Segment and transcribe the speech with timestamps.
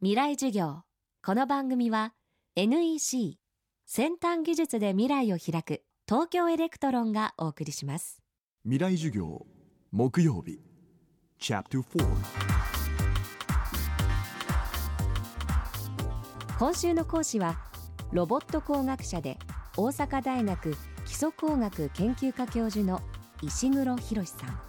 [0.00, 0.82] 未来授業。
[1.26, 2.12] この番組は
[2.54, 3.36] NEC
[3.84, 8.22] 先端技術で未来を開く東京エレクトロンがお送りします。
[8.62, 9.44] 未来授業
[9.90, 10.60] 木曜日。
[11.40, 12.08] チャプター
[16.60, 17.58] 今週の講師は
[18.12, 19.36] ロボット工学者で
[19.76, 20.76] 大阪大学
[21.06, 23.00] 基礎工学研究科教授の
[23.42, 24.60] 石黒浩さん。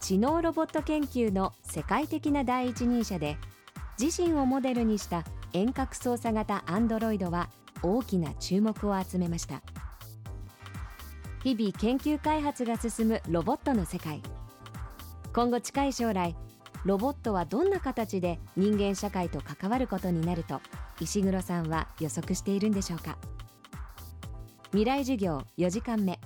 [0.00, 3.38] 知能ロボット研究の世界的な第一人者で
[4.00, 7.48] 自身をモデルにした遠隔操作型アンドロイドは
[7.82, 9.62] 大きな注目を集めました。
[11.42, 14.22] 日々研究開発が進むロボットの世界。
[15.32, 16.36] 今後近い将来
[16.84, 20.60] ロボットはどんな形で人間社会と関わることになると
[21.00, 23.18] 石黒さんは予測しているんでしょうか。
[24.70, 26.20] 未来授業4時間目。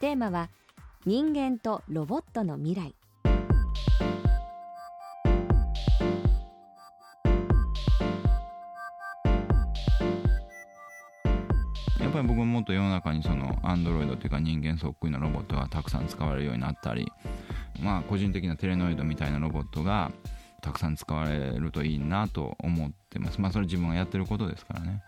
[0.00, 0.48] テーマは
[1.04, 2.94] 人間とロボットの未来。
[12.04, 17.10] やっぱり僕ももっと世の中にそのアンドロイドというか人間そっくりのロボットがたくさん使われるようになったり
[17.80, 20.12] まあ個人的なテレノイドみたいなロボットが
[20.60, 23.40] たくさん使われるといいなと思ってます。
[23.40, 25.02] まあそれ自分がやってることですからね。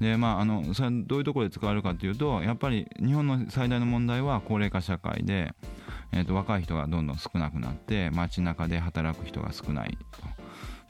[0.00, 5.54] でまああのそれどういうところで使われるかというとやっぱり日本の最大の問題は高齢化社会で、
[6.12, 10.31] えー、と若い人がどんどん少なくなって街中で働く人が少ないと。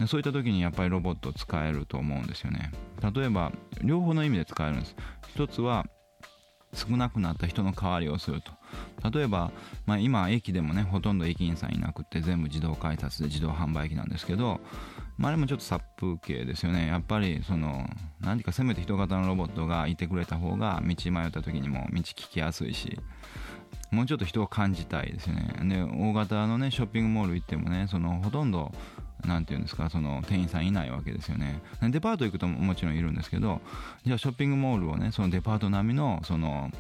[0.03, 2.73] でそういった時にやっぱりロボットを使えると思うんですよね。
[3.15, 4.97] 例えば両方の意味で使えるんです。
[5.29, 5.87] 一つは
[6.75, 8.53] 少なくなった人の代わりをすると。
[9.11, 9.53] 例えば、
[9.87, 14.61] まあ、今駅でもねほとんど駅員さんいなくて全部自動改札で自動販売機なんですけど、
[15.19, 16.87] まあ、あれもちょっと殺風景ですよね。
[16.89, 17.89] やっぱりその
[18.21, 22.99] 何かせめて人型のロボットがいてくれた方が道迷った時にも道聞きやすいし
[23.91, 25.55] もうちょっと人を感じたいですよね。
[25.65, 28.73] で大型のねショッピングモール行ってもねそのほとんど
[29.27, 31.63] なんていうんですかその店員さんいないわけですよね。
[31.81, 33.61] デパート行くともちろんいるんですけど
[34.05, 36.71] じゃあショッピングモールをねそのデパート並みのその、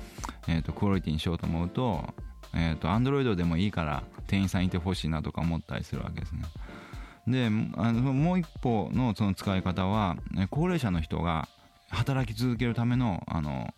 [0.48, 2.14] えーと、クオリティにしようと思うと
[2.54, 6.42] えーと、アンドロイドでもいいから店員さんいてほしいなとか思ったりするわけですね。
[7.26, 10.16] であのもう一方のその使い方は
[10.50, 11.48] 高齢者の人が
[11.88, 13.72] 働き続けるためのあの、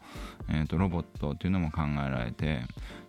[0.49, 2.63] えーと、ロボットっていうのも考えられて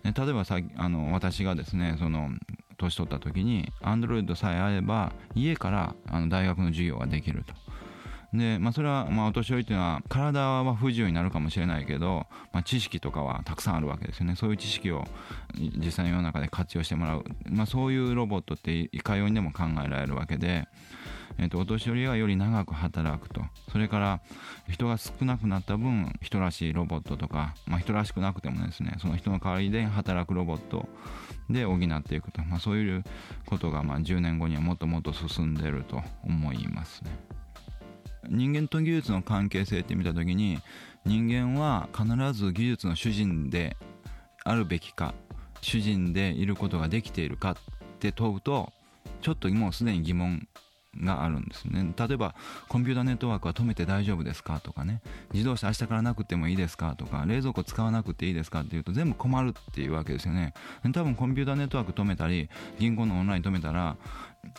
[0.04, 2.32] 例えばさあの私がですねその
[2.78, 7.54] 年取った時に Android さえあれば家からあの大学の授業ができると。
[8.38, 14.36] で、まあ、それは、まあ、お年寄りっていうのは、体は不自由になるかもしれないけど、まあ、知識とかはたくさんあるわけですよね。
[14.36, 15.06] そういう知識を
[15.78, 17.24] 実際の世の中で活用してもらう。
[17.50, 20.68] まあ、そういうロボットっていかようにでも考えられるわけで、
[21.38, 23.42] えー、とお年寄りはより長く働くと
[23.72, 24.22] それから
[24.70, 30.88] 人が少なくなった分人らしいロボットとか、まあ、人らしくなくてもですねその人の代わりで働くロボット
[31.50, 33.04] で補っていくと、まあ、そういう
[33.46, 37.12] ことがまあ10年後にはもっともっと進んでると思いますね。
[38.30, 40.60] 人間と技術の関係性って見た時に
[41.06, 43.78] 人間は必ず技術の主人で
[44.44, 45.14] あるべきか
[45.62, 47.56] 主人でいることができているかっ
[48.00, 48.72] て問うと
[49.22, 50.48] ちょっともうすでに疑問
[51.02, 51.94] があるんですね。
[51.98, 52.36] 例えば
[52.68, 55.02] コンピューターネットワークは止めて大丈夫ですかとかね。
[55.34, 60.54] 自動車明日からなくてもいいですかとか冷蔵庫使わなくていいですかっていうと全部困るっていうわけですよね。
[60.94, 63.98] 多分コンピューターネットワーク止めたり銀行のオンライン止めたら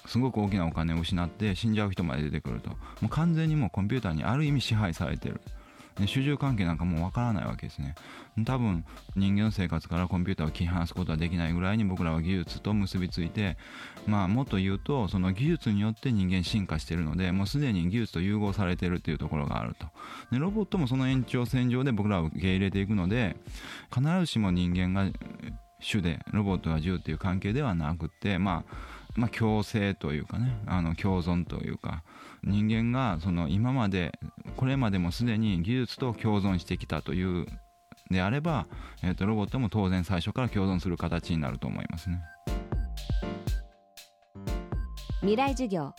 [0.07, 2.71] すごく大きなお金を失って死んじゃう人まで出てくると。
[2.71, 5.41] もう完全にもうコンピューターにある意味支配されてる。
[6.05, 7.95] 主従関係なんかもうわからないわけですね。
[8.45, 8.84] 多分
[9.15, 13.57] 人間の生活からコンピューターを切り離すことはできないぐらいに僕らは技術と結びついて
[14.06, 19.87] まあもっと言うとその技術によって人間進化しているのでもうすでに技術と融合されているというところがあると。
[20.31, 23.37] でロボットもその延長線上で僕らを受け入れていくので
[23.95, 25.11] 必ずしも人間が
[25.81, 28.75] 主でロボットが銃っていう関係ではなくてまあ
[29.15, 32.03] まあ共生というかねあの共存というか
[32.43, 34.19] 人間がその今まで
[34.66, 37.47] これまでもすでに技術と共存してきたという
[38.10, 38.66] であれば、
[39.00, 42.21] えー、とロボットも当然最初から共存する形になると思いますね。
[45.21, 45.93] 未来授業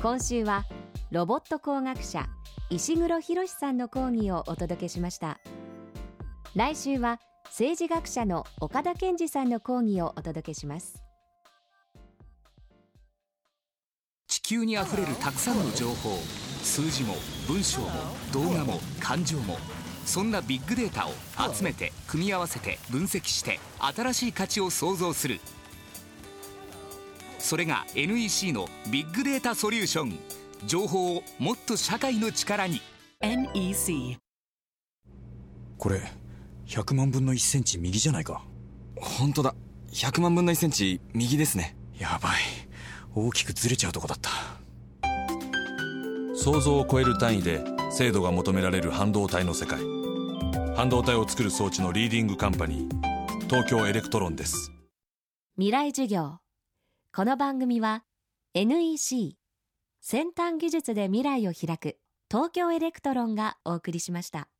[0.00, 0.62] 今週は
[1.10, 2.28] ロボット工学者
[2.70, 5.40] 石黒博さんの講義をお届けしました。
[6.54, 11.02] 来週は政治学者の岡田健二さんの講義をお届けします。
[14.28, 16.16] 地球にあふれるたくさんの情報
[16.64, 17.14] 数字も
[17.46, 17.88] 文章も
[18.32, 19.58] 動画も感情も
[20.06, 21.12] そんなビッグデータを
[21.52, 25.40] 集めて組み合わせて分析して新しい価値を創造する。
[27.38, 30.18] それが NEC のビッグデータソリューション。
[30.66, 32.80] 情報をもっと社会の力に。
[33.20, 34.18] NEC
[35.76, 36.00] これ
[36.66, 38.42] 100万分の1センチ右じゃないか。
[38.96, 39.54] 本当だ。
[39.92, 41.76] 100万分の1センチ右ですね。
[41.98, 42.40] やばい。
[43.14, 44.30] 大きくずれちゃうとこだった
[46.44, 49.78] 想像を超える単位で精度が求められる半導体の世界。
[50.76, 54.70] 半導体を作る装置のリーディングカンパニー東京エレクトロンです。
[55.56, 56.40] 未来授業。
[57.14, 58.04] この番組は
[58.52, 59.38] NEC
[60.02, 61.96] 先端技術で未来を開く
[62.30, 64.50] 東京エレクトロンがお送りしました。